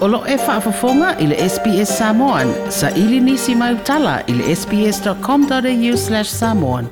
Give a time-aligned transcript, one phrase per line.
[0.00, 2.48] Olo e whaafafonga i le SPS Samoan.
[2.72, 6.88] Sa ili nisi mai utala i le sps.com.au slash samoan.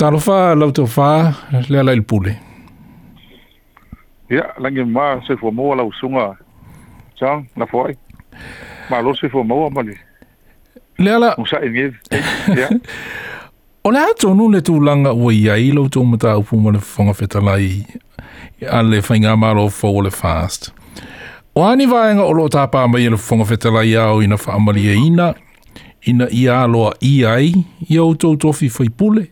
[0.00, 1.12] Tālo whā, lau tō whā,
[1.70, 2.34] lea lai lupule.
[4.30, 6.26] Ia, ya, langi ma se fua mō lau sunga.
[7.22, 7.94] Tāng, na fuai.
[8.90, 9.94] Mā lo se fua mō amani.
[10.98, 11.34] Lea la...
[11.38, 12.80] Musa e ngev.
[13.82, 16.82] O le ato nu le tūlanga ua ia i lau tū mata upu ma le
[16.84, 17.86] whonga whetalai
[18.76, 20.66] a le whainga maro fau le fast.
[21.56, 25.30] O ani vāenga o lo tāpā mai le whonga whetalai au ina whaamari e ina,
[26.12, 27.46] ina i aloa i ai,
[27.88, 29.24] i au tō tofi whai pule,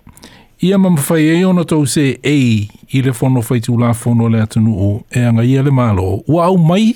[0.65, 4.33] i a mamawhai e ona tau se ei i le whono whai tū la whono
[4.33, 6.23] le ato nu o e anga i ale malo.
[6.27, 6.95] Ua au mai,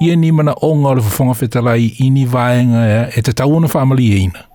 [0.00, 3.70] i e ni mana onga o le whonga whetalai i ni vāenga e te tauna
[3.70, 4.49] whaamari e ina.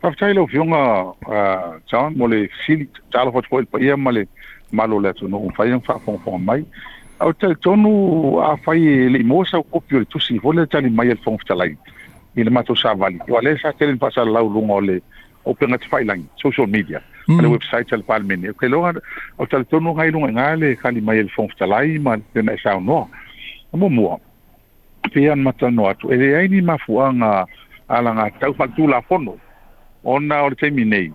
[0.00, 1.12] Pafitai lau fionga
[1.86, 4.24] chan mo le sili chalo fa chkoil pa ia ma le
[4.72, 6.64] malo le atu nukum fai yang fa fong mai.
[7.20, 10.64] Au tali tonu a fai e le imo sa u kopio le tusi fo le
[10.72, 11.76] chali mai le fong fitalai.
[12.36, 13.20] I le mato sa vali.
[13.28, 15.02] Wa le sa telin pa sa lau lunga le
[15.44, 17.02] open at fai lang, social media.
[17.28, 17.38] Mm.
[17.38, 18.48] Ale website chali pa almeni.
[18.48, 18.94] Ok lo ha,
[19.38, 22.54] au tali tonu ngai lunga ngai le kali mai le fong fitalai ma le na
[22.56, 23.04] isa unua.
[23.74, 24.16] Amo mua.
[25.12, 26.08] Pian matano atu.
[26.08, 27.44] Ele aini mafuanga
[27.88, 29.36] alanga tau fatu la fono.
[29.36, 29.48] Mm
[30.04, 31.12] ona o le mi nei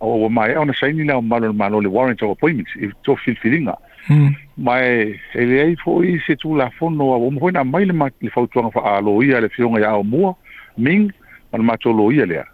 [0.00, 3.16] o mai ona saini lea o malo le malo le warrant of appointments i to
[3.16, 3.74] filfilinga
[4.08, 4.28] hmm.
[4.56, 8.96] mae e leai foi se tu la fono a wama hoina mai le fautuanga fa
[8.96, 10.34] alo ia le fionga ia o mua
[10.76, 11.12] ming
[11.52, 12.44] ma le mato lo ia lea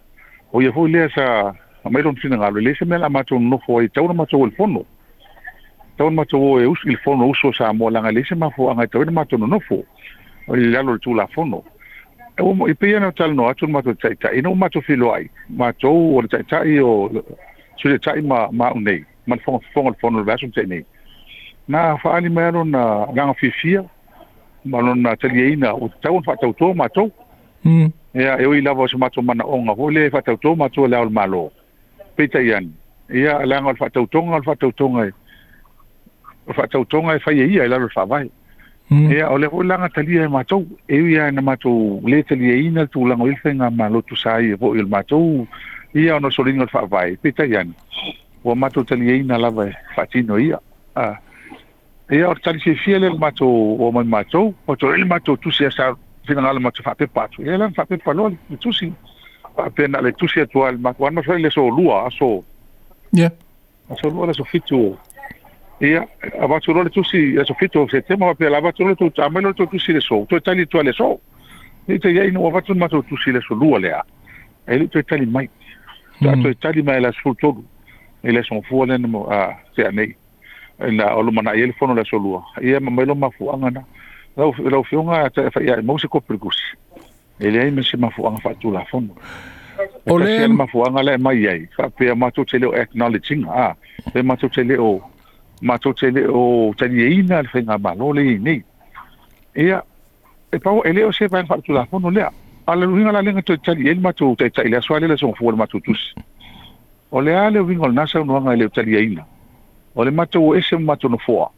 [0.53, 1.55] o ia foi lea sa
[1.91, 4.53] mai ron fina ngalo lea se mea la mato no foi tauna ma o le
[4.57, 4.85] fono
[5.97, 8.87] tauna ma o e usi le fono uso sa mua la lea se mafo angai
[8.89, 9.85] tauna mato no no fo
[10.49, 11.63] o le lalo tu la fono
[12.37, 15.29] e wo i pia na tala no atu mato tai tai no mato filo ai
[15.49, 17.11] mato o le tai tai o
[17.79, 20.85] sule tai ma ma unei man fong fong al fong al tai nei
[21.69, 23.85] na fa ani mai no na ganga fifia
[24.65, 27.11] ma no na tali e ai o tau fa tau to mato
[27.65, 30.87] mm ya e i la vos mato mana onga ho le fa tau to mato
[30.87, 31.53] le al malo
[32.17, 32.73] pita yan
[33.09, 35.11] ya la ngol fa tau to fa tau to ngai
[36.57, 38.29] fa tau to ngai fa ye ia la lo fa vai
[38.93, 39.09] Mm.
[39.11, 43.07] e o le holanga talia e matou e ia na matou le talia ina tu
[43.09, 45.49] langa ilse nga ma lotu sai e voil matou
[45.95, 47.69] ia no solingo fa vai pe taian
[48.45, 50.59] o matou talia ina la vai fatino e ia
[50.97, 51.17] a
[52.11, 55.49] e o tali se fiele le matou o mai matou o to ele matou tu
[55.51, 55.95] se sa
[56.29, 58.93] fina le matou fa pe patu e la fa pe palo le tu si
[59.57, 62.45] fa pe na le tu si atual ma kwa no fa le so lua so
[63.13, 63.31] ya
[64.03, 64.99] so lua so fitu
[65.87, 66.07] ia
[66.41, 69.11] a va tsolo le tusi ya so fito se tema va pela va tsolo tu
[69.11, 71.21] tsama no tu tusi le so tu e tali tu le so
[71.87, 74.05] ni te ya ino va tsolo ma tu tusi le so lu le a
[74.67, 75.51] e tu e tali mai
[76.19, 76.41] hmm.
[76.43, 77.65] tu e tali mai la so tu
[78.23, 80.17] ele son fuole no a se anei
[80.79, 83.51] na o lu mana ye le fono le so lu ia ma melo ma fu
[83.51, 83.85] anga na
[84.37, 86.55] la la fiona ta fa ya mo se ko pergus
[87.41, 89.15] ele ai me se ma fu anga fa tu la fono
[90.07, 93.75] Olen mafuanga le mai ai, fa pe ma tu tele o acknowledging, ah,
[94.13, 95.01] pe ma tu tele o
[95.63, 98.63] matou tele o tanieina le faiga malo le inei
[99.57, 99.83] ia
[100.53, 102.31] e pau e lē o se vaega faatulafono lea
[102.67, 105.57] ala luiga lalega toe tali ai le matou taʻitaʻi le aso ale le sogafua le
[105.59, 106.15] matou tusi
[107.11, 109.23] o le uiga o le nasa aunoaga e leu taliaina
[109.95, 111.49] o le matu o ese ma matou nofoa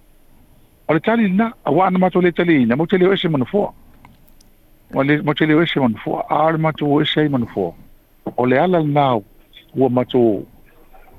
[0.88, 3.72] o le tali lenā auā ana matou lē taliaina mau teleo ese ma nofoa
[4.94, 7.72] o le mau teleo ese ma nofoa a le matou ese ai ma nofoa
[8.37, 9.16] o le ala lenā
[9.75, 10.44] ua matou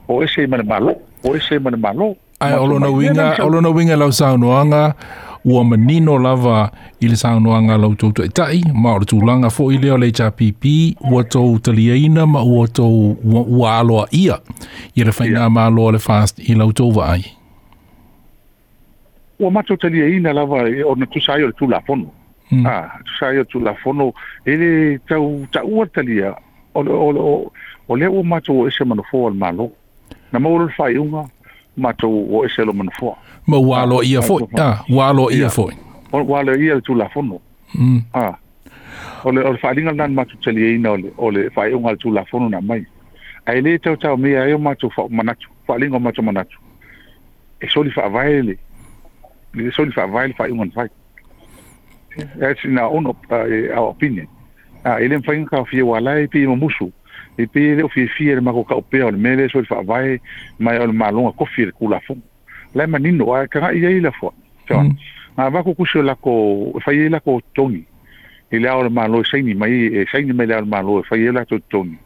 [0.08, 0.94] o ese i ma malo
[1.26, 4.94] o ese i ma malo Ai, olo winga, olo winga lau sa unuanga,
[5.46, 9.78] ua manino lava i le sa lau tau tau tai, ma ora langa fo i
[9.78, 14.40] leo le cha pipi, ua tau taliaina, ma ua tau ua aloa ia,
[14.96, 17.24] i le whaina ma aloa le fast i lau tau vai.
[19.40, 22.12] Ua matau taliaina lava e, o na tusai o le tū lafono.
[22.52, 22.66] Mm.
[22.68, 24.12] Ah, tusai o tū lafono,
[24.46, 26.36] e le tau ta ua talia,
[26.76, 26.84] o
[27.96, 29.72] le ua matau esemano ese manofo al malo.
[30.34, 31.30] Na maurul fai unga,
[31.78, 33.16] matou o e selo manufua
[33.48, 35.74] ma walo ah, ia foi ah walo ia foi
[36.12, 37.40] walo ia le tulafono
[37.76, 38.38] mm ah
[39.24, 42.86] ole ole matou lan e taliaina ole ole faaiʻuga le tulafono na mai
[43.46, 46.58] ae lē tautaumea e o matou manatu, fa o matou manatu
[47.62, 48.58] e soli faavae le
[49.54, 50.90] le soli faavae le faaiʻuga eh, eh,
[52.18, 54.28] na fai e sina ono a eh, opinion
[54.88, 56.92] Ah, ele fa mafaiga kaofia uā la e, e musu mamusu
[57.38, 60.20] i e pe le o fiafia le makokaʻu pea o le mea lea soi faavae
[60.60, 62.16] mai o le maloga kofi i le kulafu
[62.76, 64.76] lae manino ae kagaʻi ai la foaʻi so
[65.42, 66.32] avaku kusi o lako
[66.78, 67.84] e fai ai lako togi
[68.52, 70.70] i le ao le malo e ni mai e saini mai le ao e le
[70.70, 71.98] malo ah, e fai ai latou togi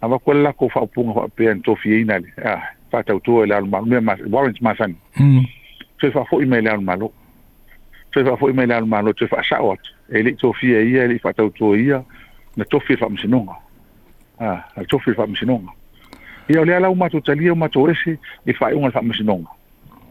[0.00, 2.58] avaku e lako faaupuga faapea ni tofi aina le a
[2.90, 4.00] faatautua i le ao le malo mea
[4.34, 4.96] warrant masani
[6.00, 7.12] soi faafoʻi mai le ao le malo
[8.14, 11.04] soi faafoʻi e mai le ao le malo soi faasaʻo atu e leʻi tofia ia
[11.04, 12.02] e leʻi faatautua ia
[12.56, 13.54] na tofi e faamasinoga
[14.38, 15.68] a a tofi fa misinoga
[16.48, 19.48] ia o lea uma matou talia e o matou fa i faaiʻuga e le faamasinoga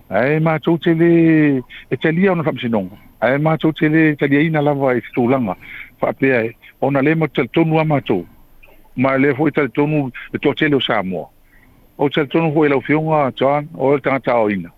[0.10, 5.56] ae matou tele e talia ona faamasinoga ae matou tele taliaina lava e i
[6.00, 8.26] fa pe e ona le mo matou tonu a to
[8.96, 11.30] ma le fo foʻi tonu e toatele o samo
[11.98, 14.70] o tonu talitonu foʻi laufioga chan o el tagata aoina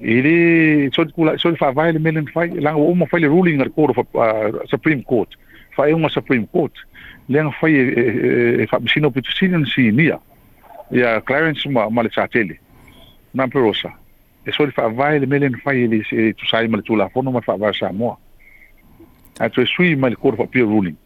[0.00, 3.26] i le sole kula fa faavae le melen na fai laga ua uma fai le
[3.28, 5.36] ruling al court of uh, supreme court
[5.76, 6.72] fa faaiʻuga supreme court
[7.30, 10.18] lenga fai e, e, e fa e bisino pitu sini ni si nia
[10.90, 12.58] ya Clarence ma ma le chatele
[13.32, 13.94] na perosa
[14.42, 17.08] e soli fa vai le melen fai e le e, tu sai ma le tula
[17.08, 18.18] fono ma fa vai sa mo
[19.38, 20.96] a tu e sui ma le kor fa pio ruling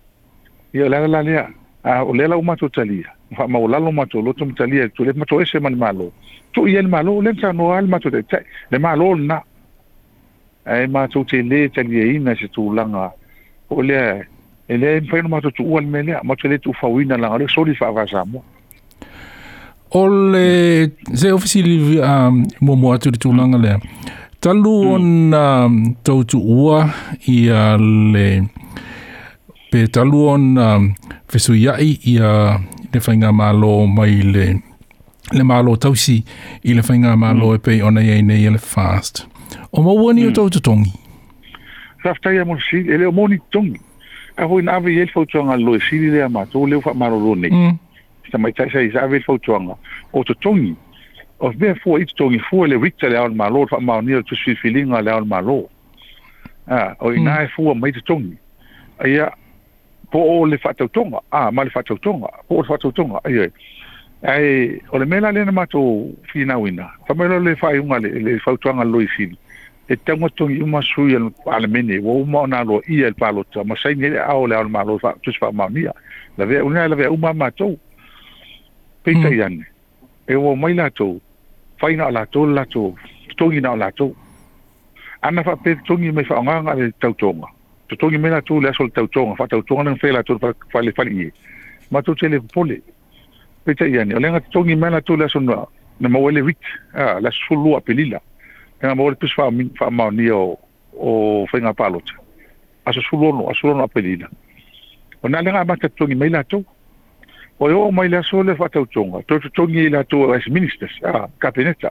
[0.72, 1.44] ya la la lea
[1.82, 4.88] a o le la umato talia fa ma o la lo mato lo tum talia
[4.88, 6.12] tu le mato ese ma le malo
[6.52, 9.44] tu ye le malo le tsa no al mato de tsai le malo na
[10.64, 13.12] ai ma tu te le talia ina se tu langa
[13.68, 14.32] o le
[14.68, 17.48] e le mpai no mato tu uan mele ma te le tu fawina la ngare
[17.48, 18.42] sori fa vasa mo
[19.90, 23.74] ole se ofisi li um, mo mo atu tu langa le
[24.40, 24.92] talu hmm.
[24.92, 26.88] on um, tau tu ua
[27.28, 27.46] i
[28.12, 28.42] le
[29.70, 30.92] pe talu on
[31.28, 32.18] fesu yai i
[32.92, 34.56] le fainga malo mai le
[35.32, 36.24] le malo tausi
[36.62, 37.54] i le fainga malo mm.
[37.54, 39.26] e pe ona i nei e le fast
[39.72, 40.24] o mo wani mm.
[40.26, 40.32] o hmm.
[40.34, 40.92] tau tu tongi
[42.04, 43.80] Raftai amorsi, ele o moni tongi.
[44.36, 47.18] a hoi nawe i e elfau tuanga loe siri rea ma, tō leo wha maro
[47.18, 47.48] rone.
[47.50, 47.76] Mm.
[48.32, 49.76] Sa mai tai sa i sa awe elfau tuanga.
[50.12, 50.72] O to tongi,
[51.40, 52.06] o te mea fua i
[52.66, 55.56] le rita le aon maro, wha maro nira tu sui filinga le aon maro.
[57.00, 57.24] O i mm.
[57.24, 58.36] nae fua mai to tongi.
[59.06, 59.30] ia,
[60.10, 63.20] po o le wha tau tonga, a ma le wha tau tonga, po o tonga,
[63.24, 63.48] a
[64.24, 66.88] Ai, o le mela le na mato fina wina.
[67.06, 69.06] Tamai lo le wha iunga le wha tuanga loe
[69.86, 74.06] e taugato i uma sui al palemene ua uma ona aloaia i le palotou amasaini
[74.06, 75.92] ele ao le ao le malo tusi faamaonia
[76.38, 77.78] lavea una lavea uma a matou
[79.04, 79.66] peitai ane
[80.26, 81.20] e ua umai latou
[81.76, 82.96] faina o latou le latou
[83.28, 84.16] totogina o latou
[85.22, 87.48] ana faape totogi mai faaogaga a le tautoga
[87.88, 90.38] totogi mai latou le aso le tautoga faatautoga lega fea latou
[90.80, 91.32] le faliie
[91.90, 92.80] matou tele popole
[93.64, 96.58] peitai ane o lega totogi mai latou le aso na mauai le vit
[96.94, 98.18] a le aso solua pelila
[98.84, 99.34] ega mo le pisi
[99.78, 102.12] faamaonia o faiga paalota
[102.84, 104.28] aso sulono asolono apelina
[105.22, 106.64] ona le ga matatuagi mai latou
[107.60, 110.92] o e oo mai e le aso le faatautoga toe totogi i latou as ministers
[111.02, 111.88] a kapeneta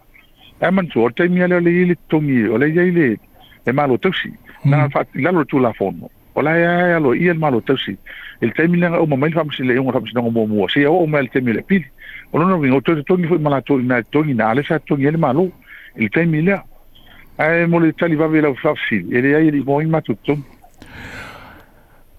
[0.61, 3.17] ae manatua o le taimia lea o le totogi o leiai
[3.65, 4.69] le malo tausi hmm.
[4.71, 7.97] na faatilalo le tulafono o la ia e ia le malo tausi
[8.41, 11.53] i le taimi lega uma mai le faamasileiuga faamasinoga muamua seia oo mai le taimi
[11.53, 11.85] le pili
[12.31, 15.09] o lona vigou toe totogi foi ma latou ina totogi na a sa totogi ai
[15.09, 15.49] e le malo
[15.97, 16.61] i le taimi lea
[17.41, 20.41] ae mo le tali vavi lau fafsi e le ai mo i matutum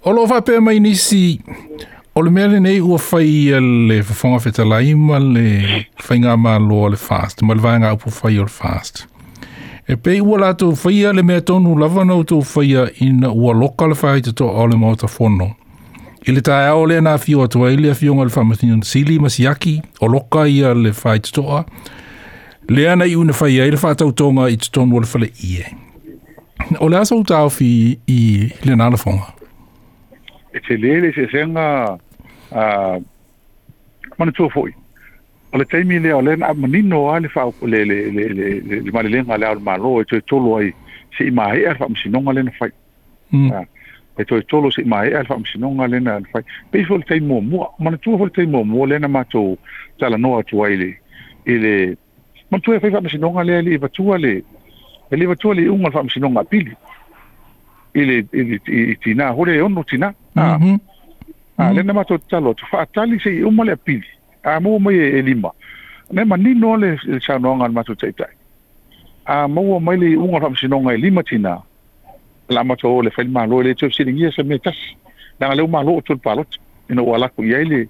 [0.05, 1.41] o lo pe mai nisi
[2.15, 3.53] o le mele nei ua fai
[3.89, 7.79] le fafonga fe talai ma le fai ngā mā lo le fast ma le vai
[7.83, 9.07] ngā upu fai o le fast
[9.87, 12.75] e pe ua la tau fai le mea tonu lava nau fai
[13.07, 15.55] ina ua loka le fai te to ole le mauta fono
[16.27, 19.19] i le tae ao le nā fio atua i le fionga le fai matinion sili
[19.21, 21.65] masiaki o loka ia le fai te toa
[22.69, 25.69] Leana ana i una whai aere whātau tōnga i te tōnu ora whale i e.
[26.81, 27.67] O le asa utau fi
[28.09, 29.27] i le nāna whonga?
[30.57, 32.01] E te lele se se mana
[34.39, 34.73] tō fōi.
[35.53, 38.81] O le teimi le o le nā manino a le whau le le le le
[38.81, 40.73] le le le le ngā au le mālo e tō e ai
[41.19, 42.73] se i māhe e alwha msinonga le na whai.
[43.33, 43.51] Mm.
[44.17, 46.45] E tō e tōlo se i māhe e alwha msinonga le na whai.
[46.73, 49.59] Pei fō le teimi mō mua, mana tō fō le mua le na mātou
[50.01, 50.73] tala noa tu le.
[51.45, 51.75] Ile, ile,
[52.55, 54.45] ma tu e fa mi sinonga le le va tua le
[55.11, 56.71] le va tua le un fa mi sinonga pili
[57.95, 60.55] ile i tina hore e onu tina ah
[61.59, 61.87] ah le mhm.
[61.87, 64.07] na ma to talo to fa tali se un male pili
[64.47, 65.51] a mo mo e lima
[66.13, 66.95] ne ma ni no le
[67.27, 68.31] sa no ma to tai tai
[69.27, 71.59] a mo mo mai le un fa sinonga e lima tina
[72.55, 74.79] la ma to le fa ma lo le tso sinngi se me tas
[75.41, 76.51] na le ma lo to palot
[76.91, 77.89] ina wala ku ye le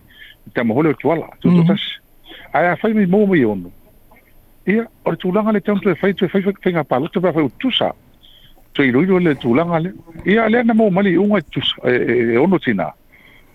[0.55, 1.67] tamo hole tuala tu mhm.
[1.69, 1.85] tas
[2.57, 3.71] aya fa mi mo mo e onu
[4.67, 7.91] ia o le tulaga le taunu toe fai toe fai faiga palota pea fai utusa
[8.73, 9.93] toe iloilo le tulaga le
[10.25, 12.89] ia lea na maumali i uga e tusa e, e, e ono tinā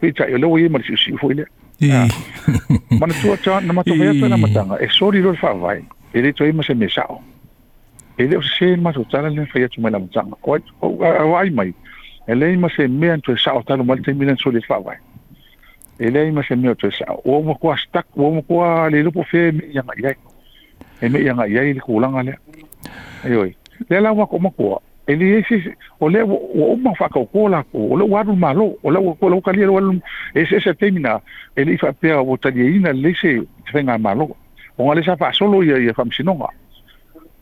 [0.01, 4.29] peitaʻi o le ua ia ma le siʻusiʻu foʻi lea manatua ta na matokai atu
[4.29, 5.81] na mataga e soli lo le faavae
[6.13, 7.17] e lei toai ma se mesaʻo
[8.19, 10.37] e lē o sesē matotala le fai atu mai lamataga
[11.17, 11.73] aai mai
[12.27, 14.97] e lei ma se mea ntoe saʻo talo ma le taimila na soli le faavae
[15.99, 19.23] e lea i ma se mea o toe saʻo ua umakua stak ua umakua lelopo
[19.25, 20.15] fea me iagaʻi ai
[21.01, 22.35] e me yanga ia i le
[23.25, 23.55] e oi
[23.89, 24.51] le la wa ko mo
[25.07, 28.89] ese o lea o ma fa ko la ko o le wa ru malo o
[28.89, 29.79] e, le ko lo ka le o
[30.35, 31.21] ese ese termina
[31.55, 32.79] e li fa pe o ta li
[33.99, 34.35] malo
[34.77, 35.31] o le sa fa
[35.63, 36.03] ia ia fa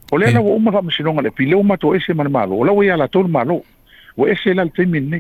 [0.10, 0.20] o eh.
[0.20, 2.96] le la o ma fa msinonga le pile o ma to malo o la ia
[2.98, 3.62] la tol malo
[4.16, 5.18] o ese la termina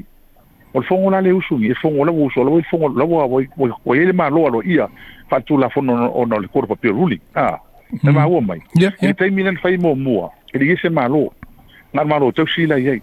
[0.73, 3.43] o le fogo la le usu e fogo lava usu o i fogo lava ua
[3.85, 4.87] ua le malo aloia
[5.29, 7.59] faatulafono ona o le korupapio luli a ah
[8.03, 8.61] ma maua mai
[9.01, 11.21] i taimi lana fai muamua e ligi se mālō
[11.95, 13.01] ga le mālō tausi lai ai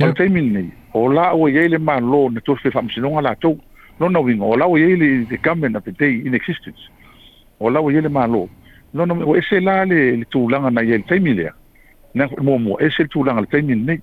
[0.00, 3.58] o le taimi lenei o la ua iai le mālō na tosi fe faamasinoga latou
[4.00, 6.88] lona uiga o la ua iai le the government of the in existence
[7.60, 8.46] o la ua iai le mālō
[8.94, 11.52] lona ua ese la le le tulaga na iai taimi lea
[12.14, 14.00] na muamua ese le tulaga e le taimi lenei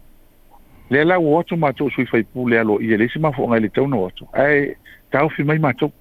[0.89, 3.65] lea la ua atu matou sui e faipū lea lo ia le isi mafoaga i
[3.65, 4.75] le tauna o atu ae
[5.11, 5.91] taufi mai matou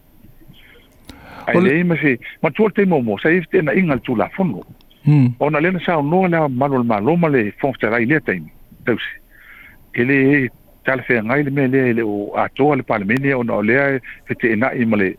[1.47, 4.64] ai lei ma se matua te ingal sa e tena inga le tulafono
[5.06, 5.35] hmm.
[5.38, 8.50] ona lea na saonoa lea malo le maloma le fogatarai lea taimi
[8.85, 9.12] tausi
[9.94, 10.49] e lē
[10.85, 14.97] talafeagai le mea lea e le o atoa le palemene ona o lea feteenaʻi ma
[14.97, 15.16] le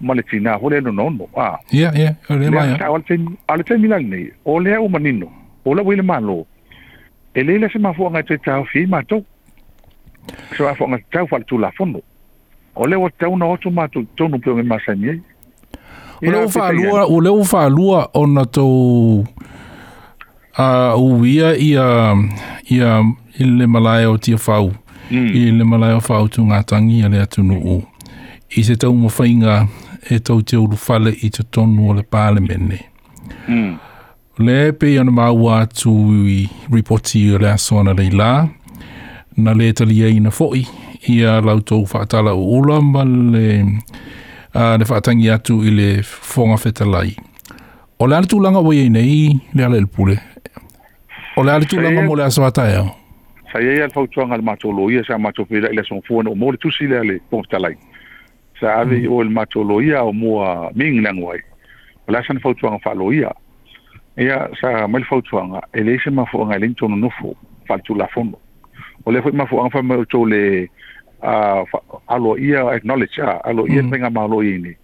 [0.00, 3.02] ma le tinā hole e nonaono a ia al
[3.48, 5.32] ale taimi lagi nei o lea ua manino
[5.64, 6.44] o lo i le mālō
[7.34, 9.24] e lei lea se mafuaagai toe taofi ai matou
[10.56, 12.00] se mafuaagatau faaletu lafono
[12.74, 15.20] o lea ua tauna oto no pe peoge sa ai
[16.22, 19.26] O leo wha alua, o leo wha alua o na tau
[20.54, 22.14] a uia i a
[22.70, 24.72] i a i le malai o tia whau.
[25.10, 25.36] Mm.
[25.36, 27.82] I le malai o whau tu ngātangi a lea tunu o.
[28.56, 29.68] I se tau ma whainga
[30.10, 32.80] e tau te uru whale i te tonu o le pāle mene.
[33.48, 33.78] Mm.
[34.38, 35.92] Le pe i ana maua tu
[36.26, 38.32] i ripoti o lea sona le ilā.
[39.38, 40.64] Na le talia i na fo'i
[41.06, 43.62] i a lau tau whaatala o ula ma le...
[44.54, 47.16] uh, le faatagi atu i le foga fetalai
[48.00, 50.14] O le atu langa wai ei nei, le ale le pule.
[51.36, 52.92] O le atu langa mo le aso atai e au.
[53.50, 56.52] Sa ia al fautuanga le mātou loia, sa mātou pira ila son fuana, o mo
[56.54, 57.58] le tusi le ale fonga
[58.60, 59.10] Sa ave mm.
[59.12, 61.42] o le mātou loia o mua mingi ai.
[62.06, 63.32] O la sana fautuanga wha loia.
[64.16, 67.34] Ia sa mai le fautuanga, ele ise mafuanga le intono nofo,
[67.66, 68.06] faltu la
[69.04, 69.96] O le fai mafuanga wha mai
[70.28, 70.68] le...
[71.20, 73.90] alo ia acknowledge alo ia mm.
[73.90, 74.74] tenga malo ini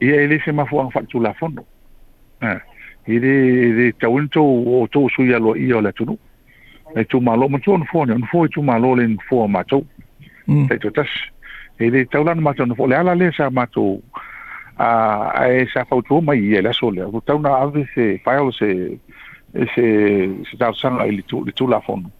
[0.00, 1.64] ia ele se ma fuang fatu la fondo
[2.42, 2.60] eh
[3.06, 6.18] ile de tawunto o to su ia lo ia la tunu
[6.94, 9.64] e tu malo mo tu no fone no tu malo len fo ma mm.
[9.66, 9.84] tu
[10.70, 11.08] e tu tas
[11.78, 14.02] ile tawlan ma tu no fo la le sa ma tu
[14.78, 18.44] a a esa fotu ma ia la sole o e tu na ave se file
[18.50, 18.98] e se
[19.74, 22.10] se se tawsan ile tu tu la fondo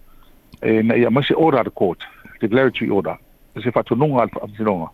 [0.61, 1.99] e na ia ma se order court
[2.41, 3.17] declaratory order
[3.59, 4.87] se fatu nunga al fatinonga.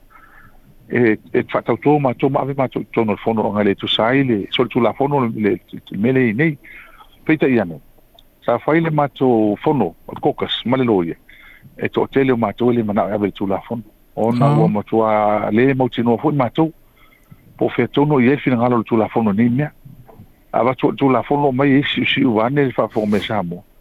[0.89, 3.87] E e fatu ma to ma ve ma to to no fono nga le to
[3.87, 5.59] sai le so tu la fono le
[5.95, 6.57] mele nei.
[7.23, 7.79] Peita iane.
[8.43, 11.15] Sa faile ma to fono al kokas male loye.
[11.77, 13.83] E to tele ma to le mana ave tu la fono.
[14.15, 16.71] Ona wa ma to a le ma to no fono ma to.
[17.57, 19.71] Po fe to no ye fina nga lo tu la fono ni mia.
[20.51, 23.55] Ava tu la fono mai si e si wa ne fa fo mesamo.
[23.57, 23.75] Mm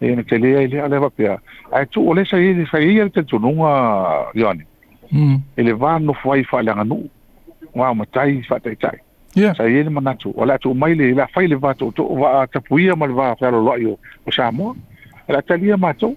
[0.00, 1.26] e ne tele ai le ala pe
[1.70, 4.62] ai tu ole sa ye sa ye te tu nunga yani
[5.12, 7.08] mm ele va no fai fa la nu
[7.74, 8.98] wa ma tai fa tai tai
[9.34, 11.90] ya sa ye ma na tu ola tu mai le la fai le va tu
[11.96, 14.76] tu va ta pu ia mal va fa lo yo o sa mo
[15.26, 16.14] ela tali ia ma tu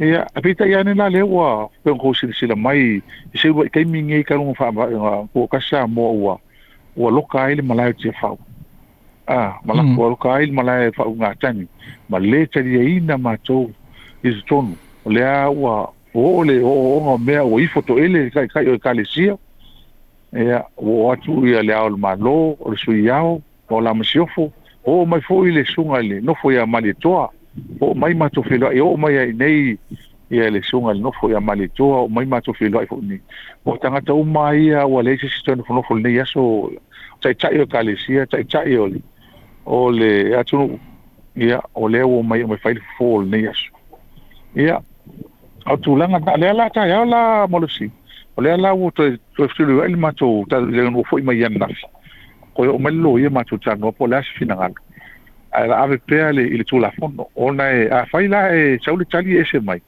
[0.00, 3.36] e a pita ia ne la le wa pe ko si si la mai e
[3.38, 4.88] se wa kai mi nge ka lu fa ba
[5.32, 6.34] ko ka sa mo wa
[6.96, 8.32] wa lo ka ele ma la tu fa
[9.26, 10.04] a ah, malako mm.
[10.06, 11.66] aluka ai malae fa'augatani
[12.08, 13.72] ma lē taliaina matou
[14.22, 18.74] i totonu o lea ua o le o'ooga o mea ua ifo to'ele kaikai o
[18.78, 19.36] ekalesia
[20.32, 24.46] ia ua o atu ia le ao le mālō o le suiao o la masiofo
[24.84, 27.26] o mai fo'i le suga i le nofo ia malietoa
[27.80, 29.74] o mai matou feloa'i o'o mai ai nei
[30.30, 33.20] ia le suga le nofo ia malietoa o mai matou feloa'i fo'i nei
[33.66, 36.70] o tagata uma ia ua leai sesitonu fonofo lenei aso
[37.26, 39.02] taʻitaʻi o ekalesia taʻitaʻi o le
[39.66, 40.78] o le atunu
[41.36, 43.70] ia o le o mai o mai fai fol nei asu
[44.54, 44.80] ia
[45.66, 47.90] o tu langa ta le ala ta ia la molusi
[48.36, 51.42] o le ala o to to fulu ai le mato ta le no foi mai
[51.44, 51.82] an nafi
[52.54, 54.78] ko o mai lo ia mato ta no pola si fina ngalo
[55.52, 58.78] ai la ave pe ale ile tu la fondo ona e a fai la e
[58.78, 59.82] chau le chali ese mai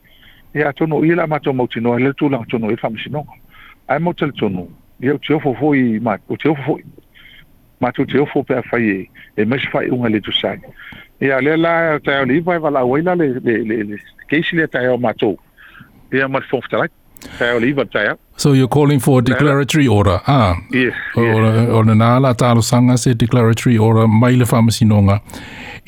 [0.55, 3.25] ia atunu ia la mato mo tino le tu la atunu e famisi no
[3.87, 4.67] ai mo tel tunu
[5.01, 6.85] ia o tio fo foi mai o tio fo foi
[7.81, 9.01] ma tu te ofo pe fai e
[9.41, 10.59] e mes fai un ale tu sai
[11.21, 13.99] e le la ta o li vai vala e wai la le le le
[14.31, 15.33] ke si le ta o matu
[16.13, 16.89] ya mas fof ta lai
[17.39, 21.43] ta o li ta so you calling for a declaratory order ah yes or
[21.79, 25.21] or na la ta lo sanga se declaratory order mai le famasi nonga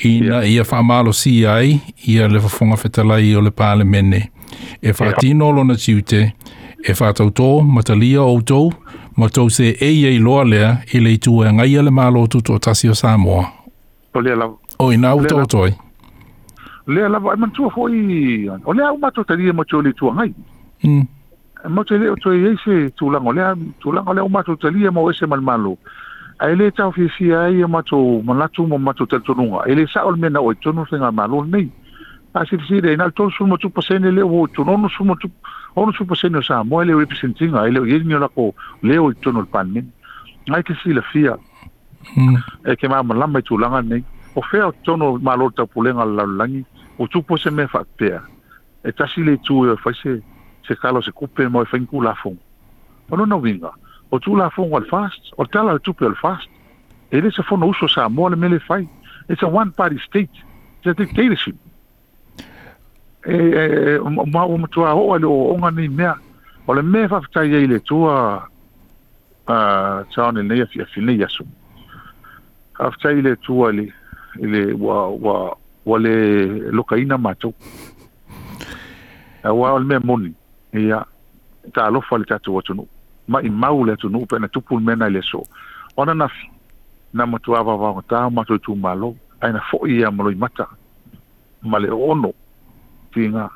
[0.05, 4.23] ina ia fa malo si ai ia le fofonga fetalai o le parlamente
[4.83, 6.33] e fa tino lo na tiute
[6.91, 8.71] e fa tauto matalia outou
[9.21, 12.27] ma tau se e iei loa lea i le itu e ngai ale maa lo
[12.65, 13.45] tasi o Samoa.
[14.15, 14.59] O lea lau.
[14.79, 15.73] O ina au tau toi.
[16.87, 20.33] Lea lau, ai mantua fwoi, o lea au mato tari e mocho le tua ngai.
[20.85, 21.07] Mm.
[21.69, 24.85] Mocho le o toi e se tulang, o lea tulang, o lea au mato tari
[24.85, 25.77] e mo e se mal malo.
[26.39, 29.65] Ai le tau fi si ai e mato, manatu mo mato tel tonunga.
[29.69, 31.69] Ai le sa olmena o e tonu se ngal malo nei.
[32.33, 35.41] Asi fisi le, inal tonu sumo tupasene le o tonu sumo tupasene
[35.75, 38.97] ono supo se no sa mo le representing ai le yes mi la ko le
[38.99, 39.83] o tono pan ni
[40.51, 41.39] ai ke si la fia
[42.67, 44.03] e ke ma ma la mai tulanga ni
[44.35, 46.65] o fe o tono ma lo ta pulenga la langi
[46.97, 47.85] o supo se me fa
[48.83, 50.21] e ta si le tu e fa se
[50.67, 52.35] se kalo se kupe mo fa inku la fon
[53.09, 53.71] ono no vinga
[54.09, 56.49] o tu la fon wal fast o tala tu pel fast
[57.11, 58.83] e le se fon uso sa mo le mele fai
[59.29, 60.35] it's a one party state
[60.79, 61.57] it's a dictatorship
[63.27, 66.17] e eh, eh, ma o mutua ho le o onga ni mea
[66.67, 68.49] o le mea whaftai ei le tua
[69.47, 71.45] a tawne nei afi afi nei asu
[72.79, 73.93] whaftai le tua le
[74.41, 77.53] le wa wa wa le lokaina matou
[79.43, 80.33] aua o le mea moni
[80.73, 81.05] ia
[81.75, 82.89] taalofa le tatou atunuu
[83.29, 85.45] ma i mau le atunuu pena na tupu le mea nai le aso
[85.97, 86.49] ona nafi
[87.13, 89.13] na matuā vavagotā ma toe tumālou
[89.45, 90.65] ae na foʻi ia ma loi mata
[91.63, 92.33] ma le o ono
[93.13, 93.51] pinga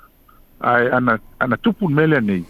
[0.60, 2.44] ai ana ana tupu mele nei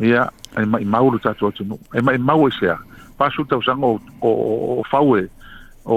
[0.00, 2.66] ia ai mai mau lu e tu atu no ai mai mau ese
[3.18, 4.30] pasu tau sango o
[4.80, 5.22] o faue
[5.86, 5.96] o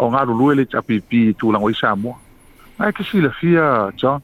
[0.00, 2.16] o ngaru luele cha pipi tu lango isa mo
[2.78, 4.20] ai ke sila fia cha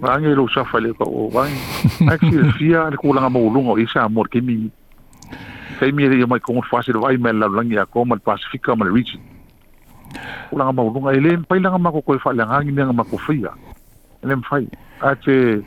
[0.00, 1.60] wangi lu sa fale ko o wangi
[2.08, 4.70] ai ke sila fia le ku lango mau lungo isa mo ke mi
[5.80, 8.76] kai mi ri mai kongo fasi lo ai mel la lango ya ko mal pasifika
[8.78, 9.20] mal region
[10.54, 13.52] ulanga mau lunga ele pai langa mako ko fa langa ngi ngi fia
[14.26, 14.66] ele me fai
[15.00, 15.62] ate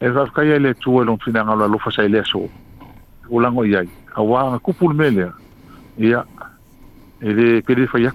[0.00, 2.48] e va ficar ele tu ele não tinha ngalo lufa sai leso
[3.28, 5.30] o lango yai a wa kupul mele
[5.98, 6.24] ia
[7.20, 8.12] ele pede fai ya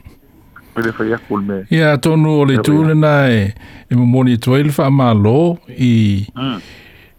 [0.75, 3.53] pede fai ya kul me ia to no ole tu le nai e,
[3.89, 6.59] e mo moni to ele fa malo i mm.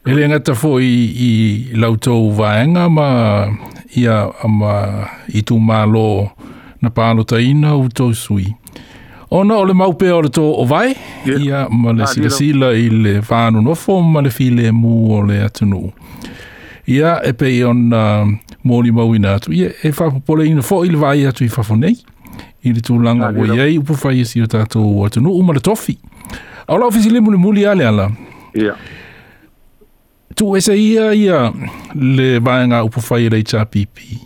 [0.07, 3.49] ele ngata fo i i lauto vaenga ma
[3.95, 6.31] ya ama i tu malo
[6.83, 8.57] na palo taina ina uto sui
[9.37, 10.95] Ona ole maupe pe ole to o vai.
[11.27, 11.45] Yeah.
[11.45, 15.29] Ia ma le ah, sila sila i le whanu nofo ma le file mu ole
[15.35, 15.83] le atunu.
[16.95, 18.25] Ia e pe i on uh,
[18.65, 19.53] mōni mau ina atu.
[19.53, 21.99] Ia e whapopole ina fo i le vai atu i whafonei.
[22.67, 25.45] I le tūlanga ah, e o iei upu whai si o tato o atunu u
[25.45, 25.99] ma le tofi.
[26.67, 28.09] Aula ofisi le muli muli ale ala.
[28.57, 28.63] Ia.
[28.63, 28.83] Yeah.
[30.37, 31.45] Tu e se ia ia
[32.03, 34.17] le vai ngā upu whai le i tā pipi.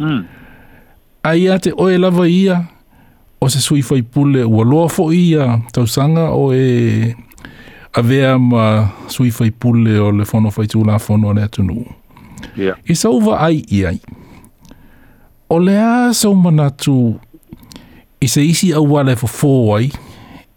[0.00, 0.20] Mm.
[1.28, 2.62] Ai ate oe lava Ia
[3.40, 7.14] o se sui fai pule ua loa fo ia tausanga o e eh,
[7.92, 8.62] avea ma
[9.08, 11.78] sui fai pule o le fono fai tūla fono le atunu.
[12.56, 12.76] Yeah.
[12.84, 13.98] I sauva ai i ai.
[15.48, 17.18] O le a sau manatu
[18.20, 19.88] i se isi au wale fo fō ai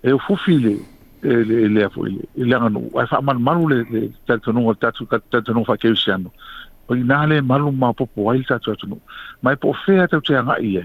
[0.03, 0.79] e o fufile
[1.23, 3.83] ele eh, ele a foi ele ano vai fa man manu le
[4.27, 5.89] tanto no tatu tanto no fa que
[6.89, 8.99] o nale malu ma popo ai tatu tatu
[9.41, 10.83] mai po fe ata tu anga ia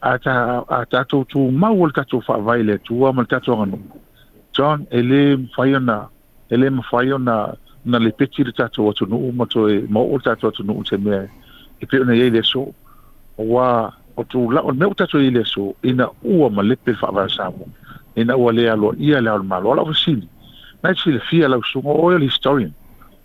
[0.00, 3.78] ata ata tu tu ma wol tatu fa vai le tu am tatu ano
[4.54, 6.06] john ele fai na
[6.50, 9.82] ele me fai na na le peti le tatu e tatu no ma to e
[9.88, 11.26] ma wol tatu tatu no te me
[11.80, 12.70] e pe ona ye so
[13.36, 16.92] wa o tu la o me tatu ye le so ina u ma le pe
[16.94, 17.50] fa va sa
[18.16, 20.28] ina ua lē aloaʻia le aolomāloa lau fasili
[20.82, 22.72] na silafia lausuga oe o e le historian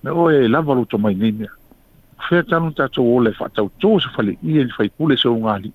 [0.03, 1.51] me oe lava luto mai nei mea
[2.29, 5.71] fea tanu tatou o le faatautō se faleʻia i e le faipule se ougalii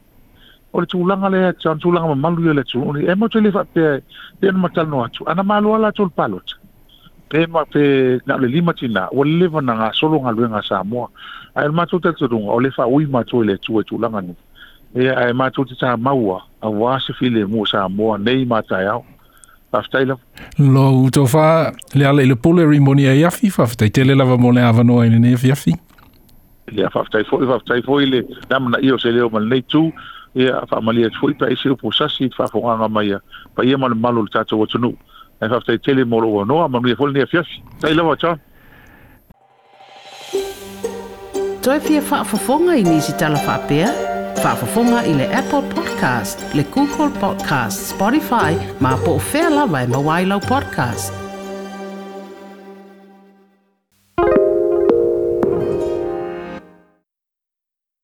[0.72, 4.00] o le tulaga lea tan tulaga mamalu ia le tuluuni e matoi le faapea e
[4.40, 6.56] pea na matalano atu ana māloa latou le palota
[7.28, 7.82] pe ma pe
[8.26, 11.08] na le lima tina o le leva na gasologaluega sa moa
[11.56, 14.36] ae le matou tatunuga o le faauima atu i le atua i tulaga nuu
[14.96, 18.86] e a e mātou te tā maua a wāse file mō sā mōa nei mātai
[18.90, 19.02] au.
[19.74, 20.16] Tafitai lau.
[20.62, 24.62] Lō uto whā, le ala ilo pule ri moni a iafi, whafitai tele lava mōne
[24.64, 25.74] awanoa ene ne fi iafi.
[26.72, 29.84] Le a whafitai fōi, whafitai fōi le, namana i o se leo mani nei tū,
[30.38, 33.20] e a whamali a tfōi pa isi upo sasi, whafonganga mai a,
[33.54, 34.94] pa ia mani malo le tātou atunu.
[35.42, 37.60] E whafitai tele mōro o noa, mani e fōi ne fi iafi.
[37.84, 38.36] Tai lau atā.
[41.66, 42.84] Toi fia whaafafonga i nisi tala whaapea?
[42.84, 43.96] Toi fia whaafafonga i nisi tala whaapea?
[44.42, 51.25] Whaafafunga i le Apple Podcast, le Google Podcast, Spotify, ma po fela vai mawailau podcast.